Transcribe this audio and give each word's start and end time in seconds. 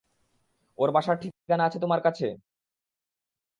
ওর 0.77 0.89
বাসার 0.91 1.17
ঠিকানা 1.21 1.63
আছে 1.65 1.77
তোমার 1.79 2.01
কাছে? 2.01 2.27